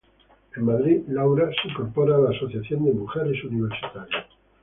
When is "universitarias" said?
3.43-4.25